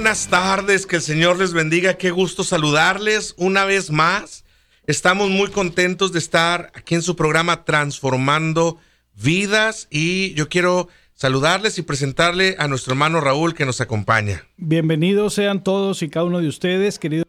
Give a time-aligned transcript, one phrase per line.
[0.00, 4.46] buenas tardes, que el Señor les bendiga, qué gusto saludarles una vez más.
[4.86, 8.78] Estamos muy contentos de estar aquí en su programa Transformando
[9.22, 14.42] Vidas y yo quiero saludarles y presentarle a nuestro hermano Raúl que nos acompaña.
[14.56, 17.26] Bienvenidos sean todos y cada uno de ustedes, queridos.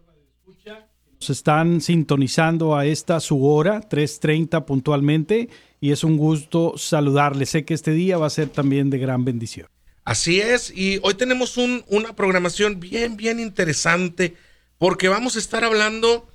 [1.19, 5.49] Nos están sintonizando a esta su hora, 3.30 puntualmente,
[5.81, 7.49] y es un gusto saludarles.
[7.49, 9.67] Sé que este día va a ser también de gran bendición.
[10.03, 14.35] Así es, y hoy tenemos un- una programación bien, bien interesante
[14.77, 16.27] porque vamos a estar hablando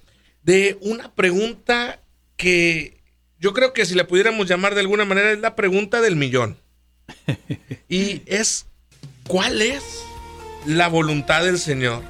[0.43, 2.01] de una pregunta
[2.37, 3.01] que
[3.41, 6.57] yo creo que si la pudiéramos llamar de alguna manera es la pregunta del millón.
[7.89, 8.67] Y es,
[9.29, 9.83] ¿cuál es
[10.67, 12.03] la voluntad del Señor?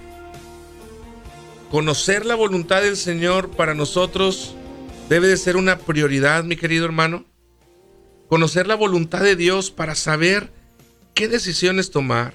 [1.70, 4.54] Conocer la voluntad del Señor para nosotros
[5.08, 7.24] debe de ser una prioridad, mi querido hermano.
[8.28, 10.50] Conocer la voluntad de Dios para saber
[11.16, 12.34] qué decisiones tomar.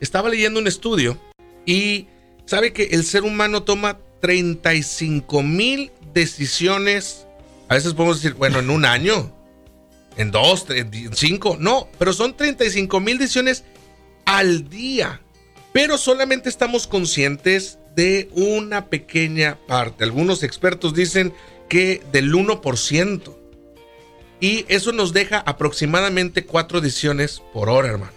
[0.00, 1.18] Estaba leyendo un estudio
[1.66, 2.06] y
[2.46, 7.26] sabe que el ser humano toma 35 mil decisiones.
[7.68, 9.34] A veces podemos decir, bueno, en un año,
[10.16, 13.64] en dos, tre- en cinco, no, pero son 35 mil decisiones
[14.24, 15.20] al día.
[15.72, 20.04] Pero solamente estamos conscientes de una pequeña parte.
[20.04, 21.32] Algunos expertos dicen
[21.68, 23.36] que del 1%.
[24.42, 28.10] Y eso nos deja aproximadamente cuatro decisiones por hora, hermano.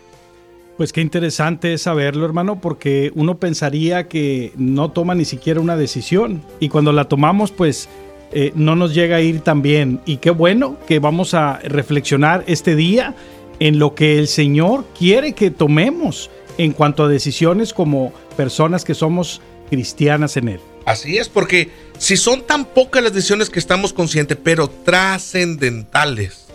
[0.76, 5.78] Pues qué interesante es saberlo, hermano, porque uno pensaría que no toma ni siquiera una
[5.78, 7.88] decisión y cuando la tomamos, pues
[8.32, 10.02] eh, no nos llega a ir tan bien.
[10.08, 13.14] Y qué bueno que vamos a reflexionar este día
[13.60, 18.96] en lo que el Señor quiere que tomemos en cuanto a decisiones como personas que
[18.96, 20.60] somos cristianas en Él.
[20.86, 26.46] Así es, porque si son tan pocas las decisiones que estamos conscientes, pero trascendentales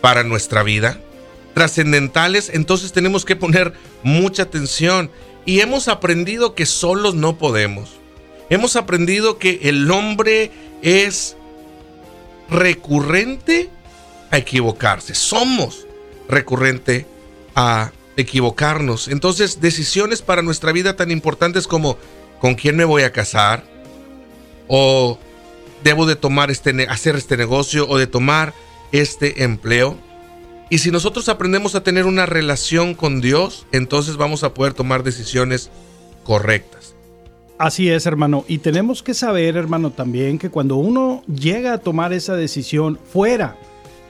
[0.00, 1.00] para nuestra vida,
[1.54, 3.72] trascendentales, entonces tenemos que poner
[4.02, 5.10] mucha atención.
[5.44, 7.90] Y hemos aprendido que solos no podemos.
[8.50, 10.50] Hemos aprendido que el hombre
[10.82, 11.36] es
[12.48, 13.68] recurrente
[14.30, 15.14] a equivocarse.
[15.14, 15.86] Somos
[16.28, 17.06] recurrente
[17.54, 19.08] a equivocarnos.
[19.08, 21.98] Entonces, decisiones para nuestra vida tan importantes como
[22.40, 23.64] con quién me voy a casar
[24.68, 25.18] o
[25.84, 28.54] debo de tomar este hacer este negocio o de tomar
[28.92, 29.96] este empleo.
[30.68, 35.04] Y si nosotros aprendemos a tener una relación con Dios, entonces vamos a poder tomar
[35.04, 35.70] decisiones
[36.24, 36.96] correctas.
[37.58, 38.44] Así es, hermano.
[38.48, 43.56] Y tenemos que saber, hermano, también que cuando uno llega a tomar esa decisión fuera,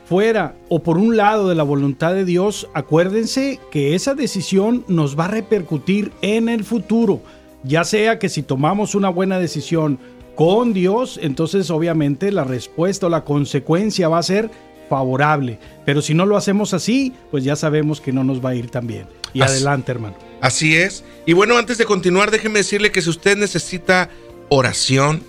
[0.07, 5.19] fuera o por un lado de la voluntad de Dios, acuérdense que esa decisión nos
[5.19, 7.21] va a repercutir en el futuro.
[7.67, 9.99] Ya sea que si tomamos una buena decisión
[10.35, 14.51] con Dios, entonces obviamente la respuesta o la consecuencia va a ser
[14.89, 15.59] favorable.
[15.85, 18.71] Pero si no lo hacemos así, pues ya sabemos que no nos va a ir
[18.71, 19.07] tan bien.
[19.33, 20.17] Y Así- adelante, hermano.
[20.41, 21.03] Así es.
[21.25, 24.11] Y bueno, antes de continuar, déjeme decirle que si usted necesita
[24.49, 25.23] oración,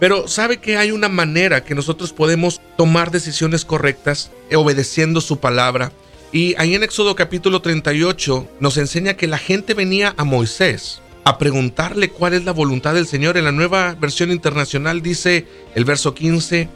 [0.00, 5.38] Pero sabe que hay una manera que nosotros podemos tomar decisiones correctas eh, obedeciendo su
[5.38, 5.92] palabra.
[6.32, 11.36] Y ahí en Éxodo capítulo 38 nos enseña que la gente venía a Moisés a
[11.36, 13.36] preguntarle cuál es la voluntad del Señor.
[13.36, 16.68] En la nueva versión internacional dice el verso 15,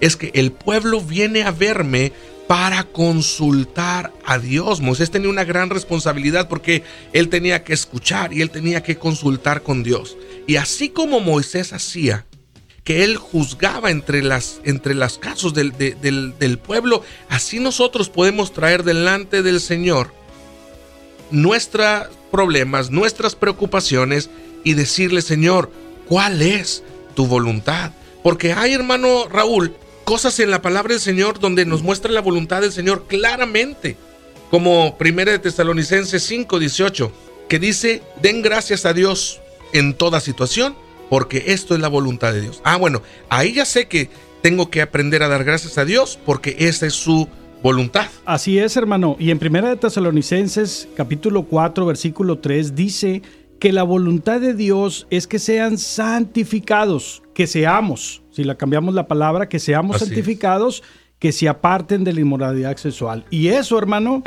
[0.00, 2.12] es que el pueblo viene a verme
[2.46, 4.80] para consultar a Dios.
[4.80, 9.62] Moisés tenía una gran responsabilidad porque él tenía que escuchar y él tenía que consultar
[9.62, 10.16] con Dios.
[10.46, 12.26] Y así como Moisés hacía,
[12.84, 18.84] que él juzgaba entre las, entre las casos del, del pueblo, así nosotros podemos traer
[18.84, 20.12] delante del Señor
[21.30, 24.30] nuestros problemas, nuestras preocupaciones
[24.64, 25.70] y decirle, Señor,
[26.08, 26.82] ¿cuál es
[27.14, 27.92] tu voluntad?
[28.22, 29.74] Porque hay, hermano Raúl,
[30.04, 33.96] cosas en la palabra del Señor donde nos muestra la voluntad del Señor claramente,
[34.50, 37.12] como 1 de Tesalonicenses 5, 18,
[37.48, 39.40] que dice, den gracias a Dios
[39.72, 40.76] en toda situación,
[41.10, 42.62] porque esto es la voluntad de Dios.
[42.64, 44.08] Ah, bueno, ahí ya sé que
[44.40, 47.28] tengo que aprender a dar gracias a Dios porque esa es su
[47.62, 48.06] voluntad.
[48.24, 49.16] Así es, hermano.
[49.18, 53.20] Y en Primera de Tesalonicenses, capítulo 4, versículo 3, dice
[53.58, 59.06] que la voluntad de Dios es que sean santificados, que seamos, si la cambiamos la
[59.06, 60.82] palabra, que seamos santificados,
[61.18, 63.26] que se aparten de la inmoralidad sexual.
[63.28, 64.22] Y eso, hermano,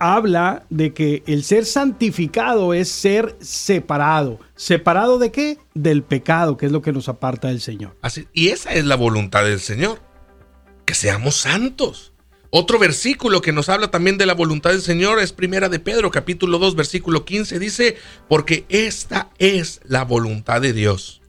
[0.00, 4.40] habla de que el ser santificado es ser separado.
[4.56, 5.58] ¿Separado de qué?
[5.74, 7.96] Del pecado, que es lo que nos aparta del Señor.
[8.02, 10.00] Así, y esa es la voluntad del Señor,
[10.86, 12.12] que seamos santos.
[12.48, 16.10] Otro versículo que nos habla también de la voluntad del Señor es Primera de Pedro,
[16.10, 17.58] capítulo 2, versículo 15.
[17.60, 17.96] Dice,
[18.26, 21.20] porque esta es la voluntad de Dios,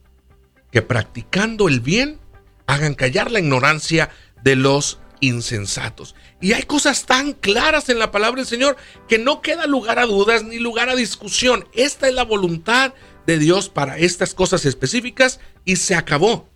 [0.71, 2.19] que practicando el bien
[2.65, 4.09] hagan callar la ignorancia
[4.43, 6.15] de los insensatos.
[6.41, 8.75] Y hay cosas tan claras en la palabra del Señor
[9.07, 11.65] que no queda lugar a dudas ni lugar a discusión.
[11.73, 12.93] Esta es la voluntad
[13.25, 16.49] de Dios para estas cosas específicas y se acabó.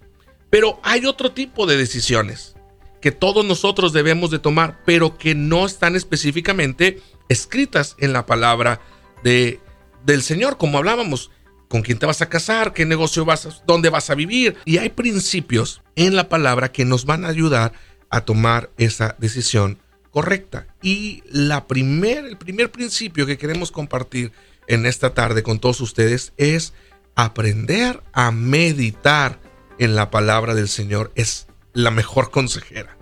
[0.50, 2.56] Pero hay otro tipo de decisiones
[3.02, 8.82] que todos nosotros debemos de tomar, pero que no están específicamente escritas en la palabra
[9.24, 9.60] de,
[10.06, 11.30] del Señor, como hablábamos,
[11.70, 14.58] con quién te vas a casar, qué negocio vas a, dónde vas a vivir.
[14.66, 17.74] Y hay principios en la palabra que nos van a ayudar
[18.10, 19.78] a tomar esa decisión
[20.12, 20.68] correcta.
[20.82, 24.32] Y la primer, el primer principio que queremos compartir
[24.68, 26.74] en esta tarde con todos ustedes es
[27.16, 29.40] aprender a meditar
[29.78, 31.12] en la palabra del Señor.
[31.16, 32.98] Es la mejor consejera.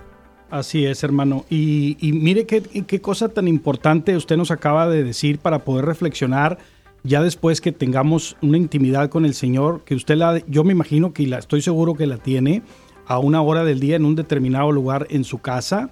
[0.49, 1.45] Así es, hermano.
[1.49, 6.59] Y, mire qué, qué, cosa tan importante usted nos acaba de decir para poder reflexionar
[7.03, 11.11] ya después que tengamos una intimidad con el Señor, que usted la, yo me imagino
[11.11, 12.61] que la, estoy seguro que la tiene
[13.05, 15.91] a una hora del día en un determinado lugar en su casa.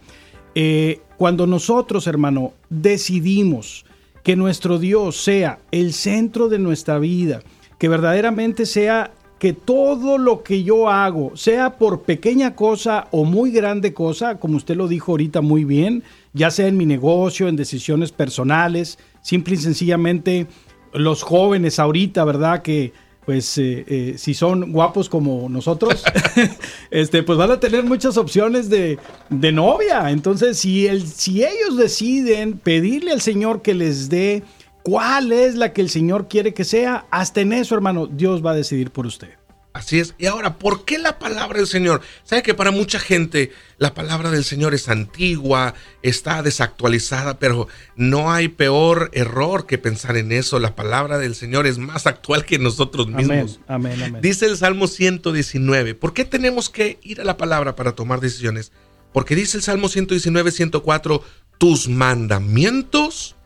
[0.56, 3.86] Eh, cuando nosotros, hermano, decidimos
[4.24, 7.42] que nuestro Dios sea el centro de nuestra vida,
[7.78, 13.50] que verdaderamente sea que todo lo que yo hago, sea por pequeña cosa o muy
[13.50, 16.04] grande cosa, como usted lo dijo ahorita muy bien,
[16.34, 20.46] ya sea en mi negocio, en decisiones personales, simple y sencillamente
[20.94, 22.62] los jóvenes ahorita, ¿verdad?
[22.62, 22.94] Que
[23.32, 26.04] pues eh, eh, si son guapos como nosotros,
[26.92, 29.00] este, pues van a tener muchas opciones de,
[29.30, 30.12] de novia.
[30.12, 34.44] Entonces, si, si ellos deciden pedirle al Señor que les dé
[34.84, 38.52] cuál es la que el Señor quiere que sea, hasta en eso, hermano, Dios va
[38.52, 39.30] a decidir por usted.
[39.74, 40.16] Así es.
[40.18, 42.02] Y ahora, ¿por qué la palabra del Señor?
[42.24, 48.34] Sabe que para mucha gente la palabra del Señor es antigua, está desactualizada, pero no
[48.34, 50.60] hay peor error que pensar en eso.
[50.60, 53.62] La palabra del Señor es más actual que nosotros mismos.
[53.68, 55.96] Amén, amén, Dice el Salmo 119.
[55.96, 58.74] ¿Por qué tenemos que ir a la palabra para tomar decisiones?
[59.14, 61.24] Porque dice el Salmo 119, 104,
[61.58, 63.38] tus mandamientos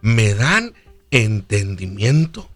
[0.00, 0.74] me dan
[1.10, 2.48] entendimiento.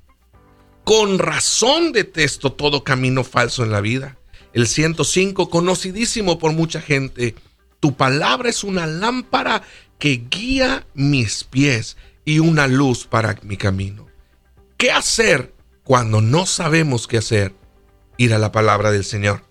[0.89, 4.17] Con razón detesto todo camino falso en la vida.
[4.55, 7.35] El 105, conocidísimo por mucha gente.
[7.79, 9.63] Tu palabra es una lámpara
[9.99, 14.07] que guía mis pies y una luz para mi camino.
[14.79, 15.53] ¿Qué hacer
[15.85, 17.55] cuando no sabemos qué hacer?
[18.17, 19.45] Ir a la palabra del Señor.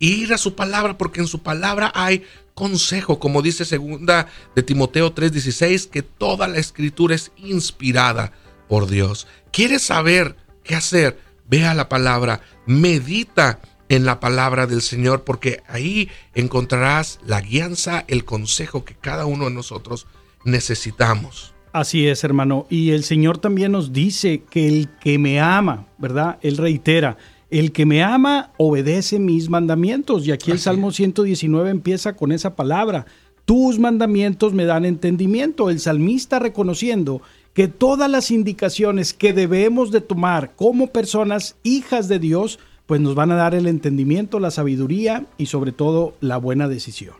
[0.00, 5.14] Ir a su palabra porque en su palabra hay consejo, como dice segunda de Timoteo
[5.14, 8.32] 3:16, que toda la escritura es inspirada
[8.68, 9.26] por Dios.
[9.50, 11.18] ¿Quieres saber qué hacer?
[11.48, 18.04] Ve a la palabra, medita en la palabra del Señor, porque ahí encontrarás la guianza,
[18.08, 20.06] el consejo que cada uno de nosotros
[20.44, 21.52] necesitamos.
[21.72, 22.66] Así es, hermano.
[22.70, 26.38] Y el Señor también nos dice que el que me ama, ¿verdad?
[26.42, 27.16] Él reitera,
[27.50, 30.26] el que me ama obedece mis mandamientos.
[30.26, 33.06] Y aquí el Salmo 119 empieza con esa palabra.
[33.44, 35.68] Tus mandamientos me dan entendimiento.
[35.68, 37.20] El salmista reconociendo
[37.54, 43.14] que todas las indicaciones que debemos de tomar como personas hijas de Dios, pues nos
[43.14, 47.16] van a dar el entendimiento, la sabiduría y sobre todo la buena decisión.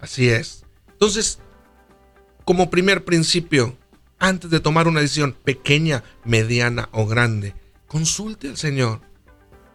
[0.00, 0.64] Así es.
[0.92, 1.38] Entonces,
[2.44, 3.76] como primer principio,
[4.18, 7.54] antes de tomar una decisión pequeña, mediana o grande,
[7.86, 9.00] consulte al Señor.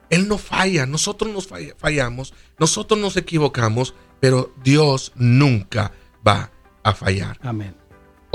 [0.10, 5.92] Él no falla, nosotros nos fallamos, nosotros nos equivocamos, pero Dios nunca
[6.28, 6.52] va
[6.84, 7.40] a fallar.
[7.42, 7.83] Amén.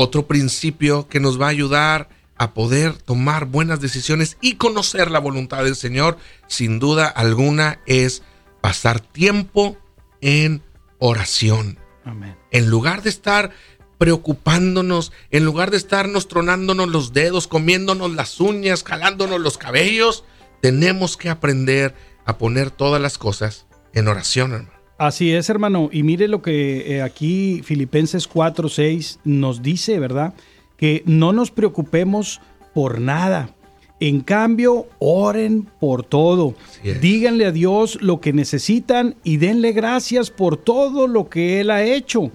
[0.01, 5.19] Otro principio que nos va a ayudar a poder tomar buenas decisiones y conocer la
[5.19, 8.23] voluntad del Señor, sin duda alguna, es
[8.61, 9.77] pasar tiempo
[10.21, 10.63] en
[11.01, 11.81] oración.
[12.05, 12.37] Amén.
[12.53, 13.51] En lugar de estar
[13.99, 20.23] preocupándonos, en lugar de estarnos tronándonos los dedos, comiéndonos las uñas, jalándonos los cabellos,
[20.63, 24.78] tenemos que aprender a poner todas las cosas en oración, hermano.
[24.99, 25.89] Así es, hermano.
[25.93, 30.35] Y mire lo que eh, aquí Filipenses 4, 6 nos dice, ¿verdad?
[30.77, 32.41] Que no nos preocupemos
[32.75, 33.55] por nada.
[34.01, 36.55] En cambio, oren por todo.
[37.01, 41.85] Díganle a Dios lo que necesitan y denle gracias por todo lo que Él ha
[41.85, 42.31] hecho.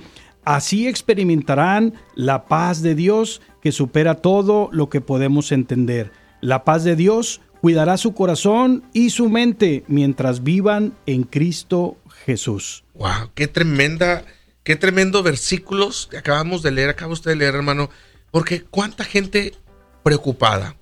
[0.45, 6.11] Así experimentarán la paz de Dios que supera todo lo que podemos entender.
[6.41, 12.83] La paz de Dios cuidará su corazón y su mente mientras vivan en Cristo Jesús.
[12.93, 14.25] Wow, qué tremenda,
[14.63, 17.89] qué tremendo versículos que acabamos de leer, acaba usted de leer, hermano,
[18.31, 19.53] porque cuánta gente
[20.03, 20.75] preocupada,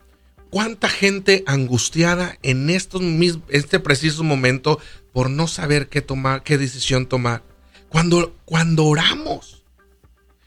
[0.50, 3.02] cuánta gente angustiada en estos
[3.50, 4.80] este preciso momento
[5.14, 7.44] por no saber qué tomar, qué decisión tomar.
[7.90, 9.64] Cuando, cuando oramos,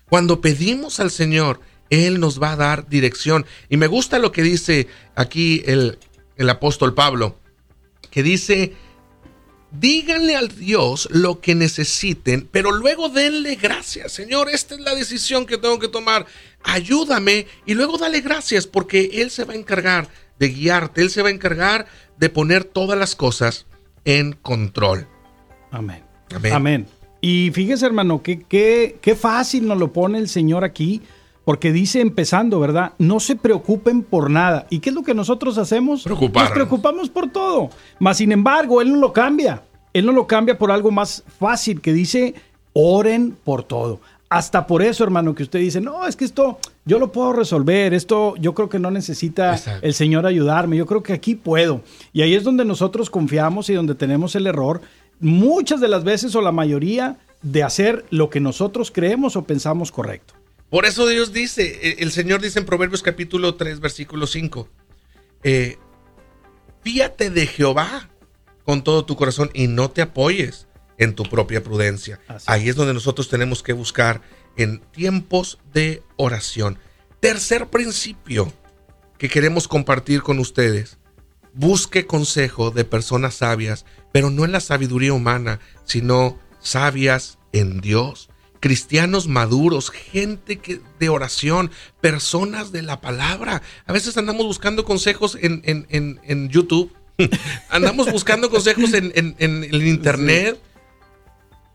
[0.08, 1.60] cuando pedimos al Señor,
[1.90, 3.44] Él nos va a dar dirección.
[3.68, 5.98] Y me gusta lo que dice aquí el,
[6.36, 7.38] el apóstol Pablo,
[8.10, 8.74] que dice,
[9.78, 14.12] díganle al Dios lo que necesiten, pero luego denle gracias.
[14.12, 16.26] Señor, esta es la decisión que tengo que tomar.
[16.62, 21.23] Ayúdame y luego dale gracias porque Él se va a encargar de guiarte, Él se
[21.23, 21.87] va a encargar
[22.19, 23.66] de poner todas las cosas
[24.04, 25.07] en control.
[25.71, 26.02] Amén.
[26.52, 26.87] Amén.
[27.21, 31.02] Y fíjese, hermano, que qué fácil nos lo pone el Señor aquí,
[31.44, 32.92] porque dice empezando, ¿verdad?
[32.98, 34.66] No se preocupen por nada.
[34.70, 36.04] ¿Y qué es lo que nosotros hacemos?
[36.50, 37.70] Nos preocupamos por todo.
[37.98, 39.62] Mas, sin embargo, Él no lo cambia.
[39.92, 42.34] Él no lo cambia por algo más fácil que dice,
[42.72, 44.00] oren por todo.
[44.28, 47.94] Hasta por eso, hermano, que usted dice, no, es que esto yo lo puedo resolver,
[47.94, 51.82] esto yo creo que no necesita el Señor ayudarme, yo creo que aquí puedo.
[52.12, 54.80] Y ahí es donde nosotros confiamos y donde tenemos el error
[55.20, 59.92] muchas de las veces o la mayoría de hacer lo que nosotros creemos o pensamos
[59.92, 60.34] correcto.
[60.75, 64.69] Por eso Dios dice, e, el Señor dice en Proverbios capítulo 3, versículo 5,
[65.45, 65.78] eh,
[66.83, 68.11] fíate de Jehová
[68.64, 70.66] con todo tu corazón y no te apoyes
[70.99, 72.19] en tu propia prudencia.
[72.47, 74.23] Ahí es donde nosotros tenemos que buscar
[74.57, 76.81] en tiempos de oración.
[77.21, 78.52] Tercer principio
[79.16, 80.99] que queremos compartir con ustedes.
[81.52, 88.28] Busque consejo de personas sabias pero no en la sabiduría humana, sino sabias en Dios,
[88.64, 93.61] cristianos maduros, gente que, de oración, personas de la palabra.
[93.85, 96.90] A veces andamos buscando consejos en, en, YouTube,
[97.68, 100.59] andamos buscando consejos en, el Internet.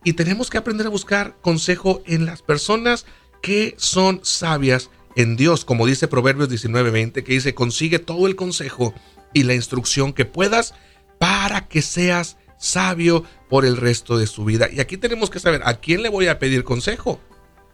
[0.03, 3.05] Y tenemos que aprender a buscar consejo en las personas
[3.43, 8.95] que son sabias en Dios, como dice Proverbios 19:20, que dice, consigue todo el consejo
[9.31, 10.73] y la instrucción que puedas
[11.19, 14.67] para que seas sabio por el resto de su vida.
[14.71, 17.19] Y aquí tenemos que saber a quién le voy a pedir consejo.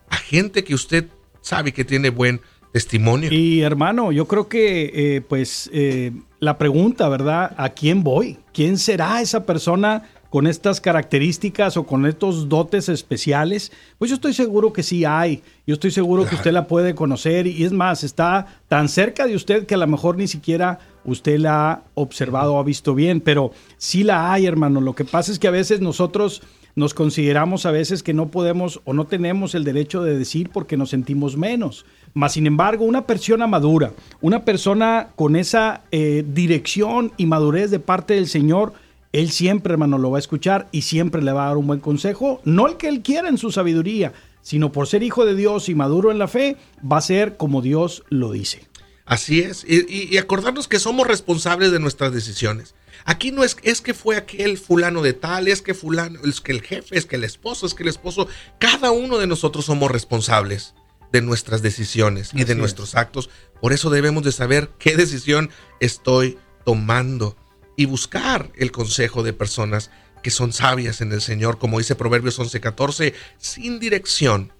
[0.09, 1.07] A gente que usted
[1.41, 2.39] sabe que tiene buen
[2.71, 3.29] testimonio.
[3.31, 7.53] Y hermano, yo creo que eh, pues eh, la pregunta, ¿verdad?
[7.57, 8.37] ¿A quién voy?
[8.53, 13.71] ¿Quién será esa persona con estas características o con estos dotes especiales?
[13.97, 15.41] Pues yo estoy seguro que sí hay.
[15.67, 19.35] Yo estoy seguro que usted la puede conocer y es más, está tan cerca de
[19.35, 23.21] usted que a lo mejor ni siquiera usted la ha observado o ha visto bien,
[23.21, 24.81] pero sí la hay, hermano.
[24.81, 26.41] Lo que pasa es que a veces nosotros
[26.75, 30.77] nos consideramos a veces que no podemos o no tenemos el derecho de decir porque
[30.77, 31.85] nos sentimos menos.
[32.13, 37.79] Mas, sin embargo, una persona madura, una persona con esa eh, dirección y madurez de
[37.79, 38.73] parte del Señor,
[39.15, 41.79] él siempre, hermano, lo va a escuchar y siempre le va a dar un buen
[41.79, 45.69] consejo, no el que él quiera en su sabiduría, sino por ser hijo de Dios
[45.69, 48.67] y maduro en la fe, va a ser como Dios lo dice.
[49.05, 52.75] Así es, y, acordarnos que somos responsables de nuestras decisiones.
[53.05, 56.51] Aquí no es, es que fue aquel fulano de tal, es que fulano, es que
[56.51, 58.27] el jefe, es que el esposo, es que el esposo,
[58.59, 60.73] cada uno de nosotros somos responsables
[61.13, 63.29] de nuestras decisiones y de nuestros actos.
[63.61, 67.37] Por eso debemos de saber qué decisión estoy tomando
[67.75, 69.91] y buscar el consejo de personas
[70.23, 74.51] que son sabias en el Señor, como dice Proverbios 11:14, sin dirección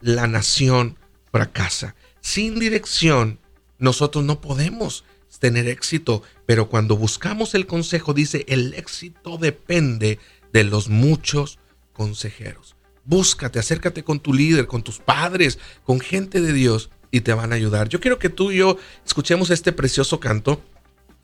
[0.00, 0.98] la nación
[1.30, 1.94] fracasa.
[2.20, 3.38] Sin dirección
[3.78, 5.04] nosotros no podemos
[5.38, 10.18] tener éxito, pero cuando buscamos el consejo, dice, el éxito depende
[10.52, 11.58] de los muchos
[11.92, 12.76] consejeros.
[13.04, 17.52] Búscate, acércate con tu líder, con tus padres, con gente de Dios y te van
[17.52, 17.88] a ayudar.
[17.88, 20.62] Yo quiero que tú y yo escuchemos este precioso canto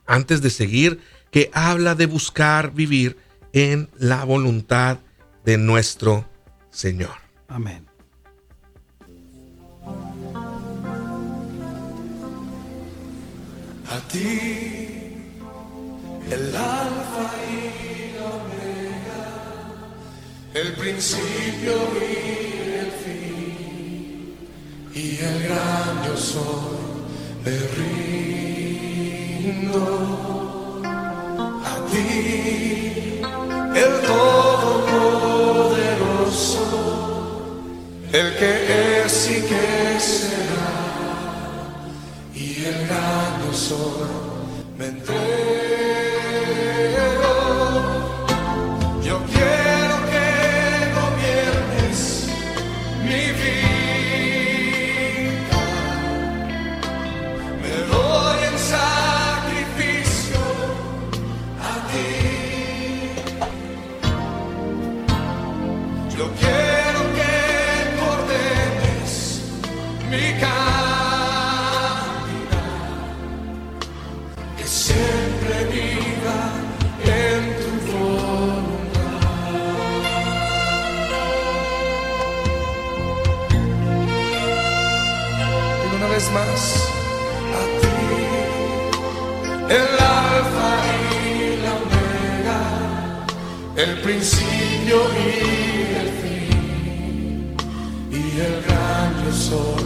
[0.07, 3.17] antes de seguir, que habla de buscar vivir
[3.53, 4.99] en la voluntad
[5.45, 6.29] de nuestro
[6.71, 7.17] Señor.
[7.49, 7.87] Amén.
[13.91, 15.17] A ti,
[16.31, 19.23] el alfa y la omega,
[20.55, 22.11] el principio y
[22.79, 24.37] el fin,
[24.95, 26.79] y el gran yo soy,
[27.45, 27.57] me
[31.65, 33.21] A ti,
[33.75, 36.65] el todopoderoso,
[38.13, 38.53] el que
[39.05, 40.71] es y que será
[42.33, 44.09] y el gran soy
[44.79, 45.20] me entrego.
[86.21, 86.63] Vez más,
[87.61, 88.01] a ti,
[89.73, 89.91] el
[90.27, 90.71] alfa
[91.25, 91.27] y
[91.65, 92.61] la omega,
[93.77, 95.19] el principio y
[96.03, 97.57] el fin,
[98.11, 99.85] y el gran yo soy,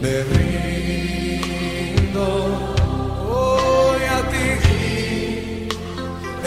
[0.00, 2.26] me rindo
[3.28, 4.48] hoy a ti,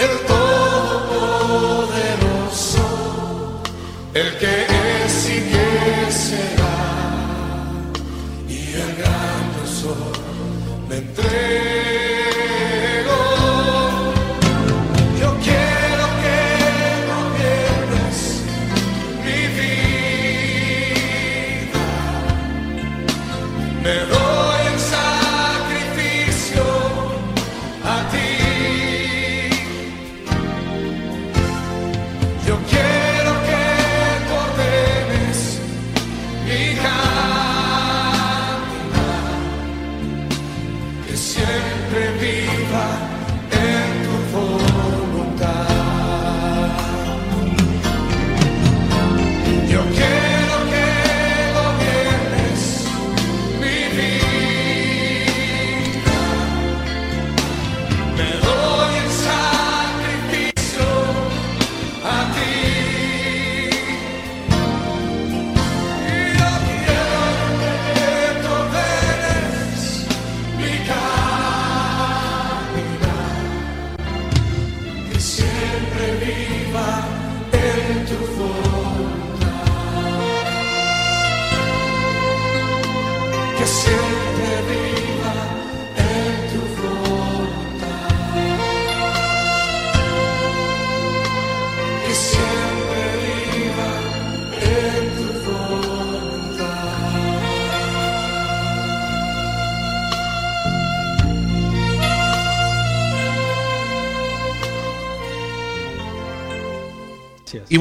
[0.06, 2.86] el todopoderoso,
[4.16, 4.54] el que
[23.82, 24.21] Me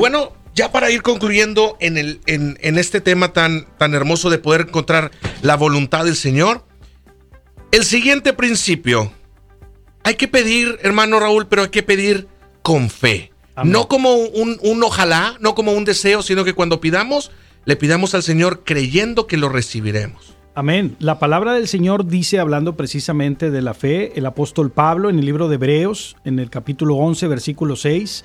[0.00, 4.38] bueno, ya para ir concluyendo en, el, en, en este tema tan, tan hermoso de
[4.38, 5.10] poder encontrar
[5.42, 6.64] la voluntad del Señor,
[7.70, 9.12] el siguiente principio,
[10.02, 12.28] hay que pedir, hermano Raúl, pero hay que pedir
[12.62, 13.30] con fe.
[13.54, 13.72] Amén.
[13.72, 17.30] No como un, un ojalá, no como un deseo, sino que cuando pidamos,
[17.66, 20.34] le pidamos al Señor creyendo que lo recibiremos.
[20.54, 20.96] Amén.
[20.98, 25.26] La palabra del Señor dice, hablando precisamente de la fe, el apóstol Pablo en el
[25.26, 28.24] libro de Hebreos, en el capítulo 11, versículo 6,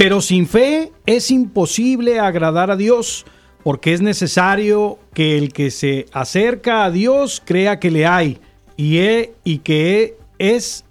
[0.00, 3.26] pero sin fe es imposible agradar a Dios,
[3.62, 8.38] porque es necesario que el que se acerca a Dios crea que le hay
[8.78, 10.86] y, he- y que es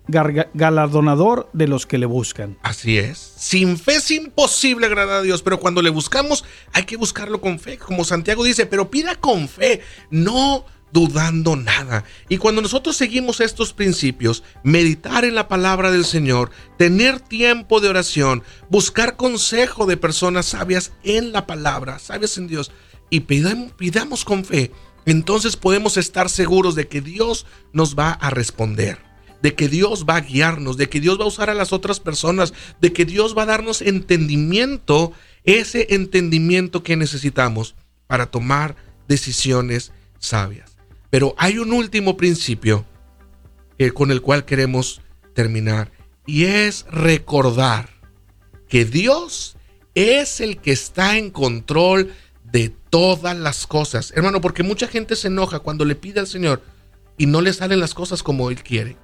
[0.54, 2.56] galardonador de los que le buscan.
[2.62, 3.18] Así es.
[3.18, 7.58] Sin fe es imposible agradar a Dios, pero cuando le buscamos hay que buscarlo con
[7.58, 12.04] fe, como Santiago dice, pero pida con fe, no dudando nada.
[12.30, 17.90] Y cuando nosotros seguimos estos principios, meditar en la palabra del Señor, tener tiempo de
[17.90, 22.72] oración, buscar consejo de personas sabias en la palabra, sabias en Dios,
[23.10, 24.72] y pidamos, pidamos con fe,
[25.06, 29.10] entonces podemos estar seguros de que Dios nos va a responder
[29.42, 32.00] de que Dios va a guiarnos, de que Dios va a usar a las otras
[32.00, 37.76] personas, de que Dios va a darnos entendimiento, ese entendimiento que necesitamos
[38.08, 38.76] para tomar
[39.08, 40.69] decisiones sabias.
[41.10, 42.86] Pero hay un último principio
[43.78, 45.02] eh, con el cual queremos
[45.34, 45.92] terminar.
[46.26, 47.90] Y es recordar
[48.68, 49.56] que Dios
[49.96, 54.12] es el que está en control de todas las cosas.
[54.16, 56.62] Hermano, porque mucha gente se enoja cuando le pide al Señor
[57.18, 58.98] y no le salen las cosas como Él quiere.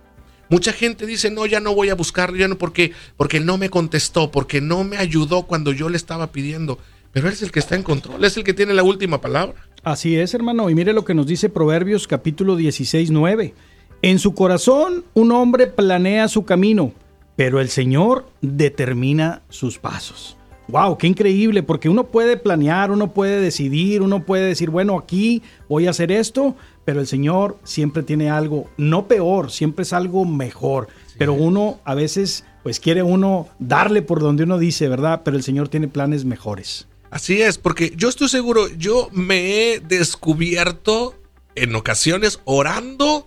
[0.50, 3.70] Mucha gente dice, no, ya no voy a buscarlo, ya no, porque, porque no me
[3.70, 6.78] contestó, porque no me ayudó cuando yo le estaba pidiendo.
[7.12, 9.56] Pero Él es el que está en control, es el que tiene la última palabra.
[9.86, 10.68] Así es, hermano.
[10.72, 13.54] Y mire lo que nos dice Proverbios capítulo 16, 9.
[14.02, 16.92] En su corazón un hombre planea su camino,
[17.36, 20.38] pero el Señor determina sus pasos.
[20.70, 25.44] Wow, qué increíble, porque uno puede planear, uno puede decidir, uno puede decir, bueno, aquí
[25.70, 30.26] voy a hacer esto, pero el Señor siempre tiene algo, no peor, siempre es algo
[30.26, 30.88] mejor.
[31.20, 35.22] Pero uno a veces, pues quiere uno darle por donde uno dice, ¿verdad?
[35.24, 36.88] Pero el Señor tiene planes mejores.
[37.16, 41.18] Así es, porque yo estoy seguro, yo me he descubierto
[41.56, 43.26] en ocasiones orando,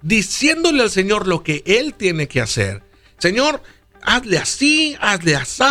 [0.00, 2.82] diciéndole al Señor lo que Él tiene que hacer.
[3.18, 3.62] Señor,
[4.00, 5.62] hazle así, hazle así,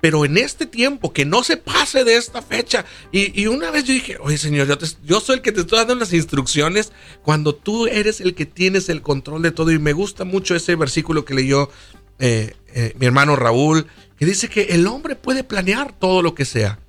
[0.00, 2.86] pero en este tiempo, que no se pase de esta fecha.
[3.12, 4.66] Y, una vez yo dije, oye Señor,
[5.04, 8.88] yo, soy el que te estoy dando las instrucciones cuando tú eres el que tienes
[8.88, 9.70] el control de todo.
[9.72, 11.70] Y me gusta mucho ese versículo que leyó
[12.18, 13.86] eh, eh, mi hermano Raúl,
[14.18, 16.80] que dice que el hombre puede planear todo lo que sea,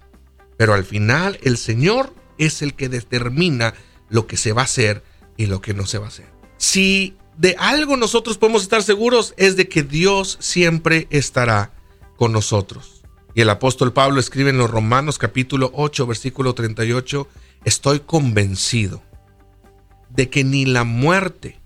[0.58, 3.74] pero al final el Señor es el que determina
[4.10, 5.04] lo que se va a hacer
[5.38, 6.28] y lo que no se va a hacer.
[6.58, 11.72] Si de algo nosotros podemos estar seguros es de que Dios siempre estará
[12.18, 13.04] con nosotros.
[13.34, 17.28] Y el apóstol Pablo escribe en los Romanos capítulo 8, versículo 38,
[17.64, 19.02] estoy convencido
[20.10, 21.60] de que ni la muerte,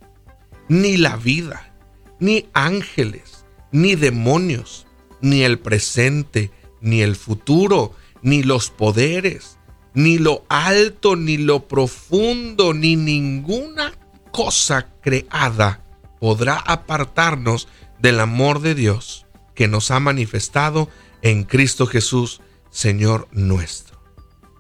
[0.67, 1.73] ni la vida,
[2.19, 3.32] ni ángeles,
[3.73, 4.87] ni demonios,
[5.19, 9.57] ni el presente, ni el futuro, ni los poderes,
[9.93, 13.93] ni lo alto, ni lo profundo, ni ninguna
[14.31, 15.83] cosa creada
[16.19, 17.67] podrá apartarnos
[17.99, 20.89] del amor de Dios que nos ha manifestado
[21.21, 24.01] en Cristo Jesús, Señor nuestro.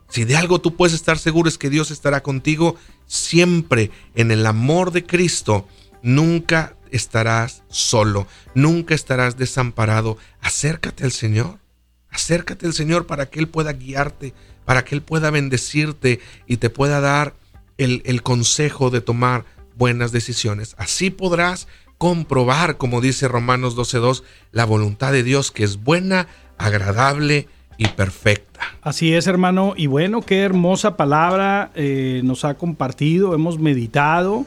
[0.09, 2.75] Si de algo tú puedes estar seguro es que Dios estará contigo
[3.07, 5.67] siempre en el amor de Cristo.
[6.03, 10.17] Nunca estarás solo, nunca estarás desamparado.
[10.41, 11.59] Acércate al Señor,
[12.09, 14.33] acércate al Señor para que Él pueda guiarte,
[14.65, 17.33] para que Él pueda bendecirte y te pueda dar
[17.77, 20.75] el, el consejo de tomar buenas decisiones.
[20.77, 26.27] Así podrás comprobar, como dice Romanos 12.2, la voluntad de Dios que es buena,
[26.57, 28.59] agradable y perfecta.
[28.81, 29.73] Así es, hermano.
[29.75, 34.45] Y bueno, qué hermosa palabra eh, nos ha compartido, hemos meditado.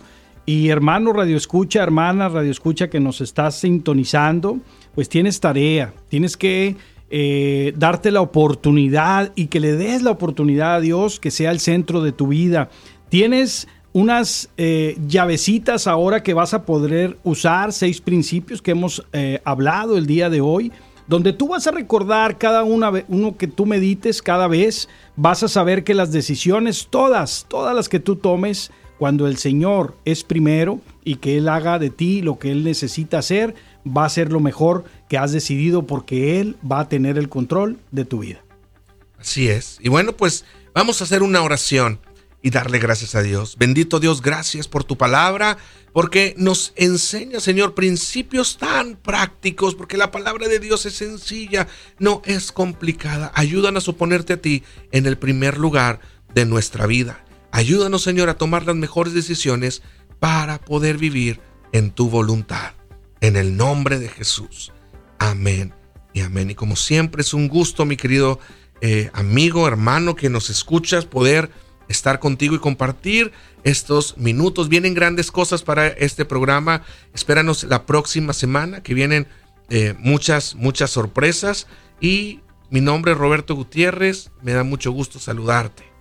[0.48, 4.61] Y hermano Radio Escucha, hermana Radio Escucha que nos estás sintonizando,
[4.94, 6.76] pues tienes tarea, tienes que
[7.11, 11.59] eh, darte la oportunidad y que le des la oportunidad a Dios que sea el
[11.59, 12.70] centro de tu vida.
[13.09, 19.40] Tienes unas eh, llavecitas ahora que vas a poder usar, seis principios que hemos eh,
[19.44, 20.70] hablado el día de hoy,
[21.09, 25.48] donde tú vas a recordar cada una, uno que tú medites cada vez, vas a
[25.48, 30.80] saber que las decisiones, todas, todas las que tú tomes, cuando el Señor es primero
[31.04, 33.54] y que Él haga de ti lo que Él necesita hacer,
[33.87, 37.78] va a ser lo mejor que has decidido porque Él va a tener el control
[37.90, 38.42] de tu vida.
[39.18, 39.78] Así es.
[39.80, 42.00] Y bueno, pues vamos a hacer una oración
[42.42, 43.56] y darle gracias a Dios.
[43.59, 45.59] Bendito Dios, gracias por tu palabra,
[45.92, 51.66] porque nos enseña, Señor, principios tan prácticos, porque la palabra de Dios es sencilla,
[51.98, 53.32] no es complicada.
[53.35, 55.98] Ayúdanos a ponerte a ti en el primer lugar
[56.35, 57.26] de nuestra vida.
[57.57, 59.81] Ayúdanos, Señor, a tomar las mejores decisiones
[60.21, 61.40] para poder vivir
[61.73, 62.75] en tu voluntad.
[63.23, 64.75] En el nombre de Jesús.
[65.19, 65.73] Amén
[66.12, 66.51] y amén.
[66.51, 68.40] Y como siempre es un gusto, mi querido
[68.83, 71.51] eh, amigo, hermano, que nos escuchas, poder
[71.88, 73.33] estar contigo y compartir
[73.64, 74.69] estos minutos.
[74.69, 76.83] Vienen grandes cosas para este programa.
[77.14, 79.29] Espéranos la próxima semana que vienen
[79.71, 81.69] eh, muchas, muchas sorpresas.
[82.03, 84.31] Y mi nombre es Roberto Gutiérrez.
[84.42, 85.95] Me da mucho gusto saludarte.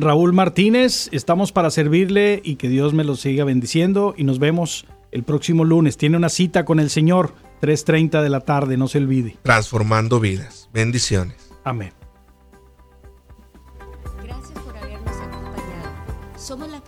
[0.00, 4.86] Raúl Martínez, estamos para servirle y que Dios me lo siga bendiciendo y nos vemos
[5.10, 5.96] el próximo lunes.
[5.96, 9.36] Tiene una cita con el Señor, 3.30 de la tarde, no se olvide.
[9.42, 10.70] Transformando vidas.
[10.72, 11.50] Bendiciones.
[11.64, 11.97] Amén.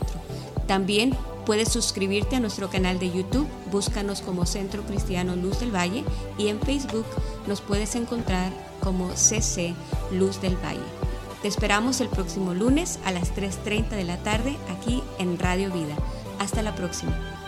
[0.68, 3.48] También puedes suscribirte a nuestro canal de YouTube.
[3.72, 6.04] Búscanos como Centro Cristiano Luz del Valle.
[6.38, 7.08] Y en Facebook
[7.48, 9.74] nos puedes encontrar como CC
[10.12, 11.11] Luz del Valle.
[11.42, 15.96] Te esperamos el próximo lunes a las 3.30 de la tarde aquí en Radio Vida.
[16.38, 17.41] Hasta la próxima.